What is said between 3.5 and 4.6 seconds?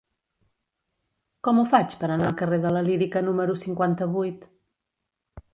cinquanta-vuit?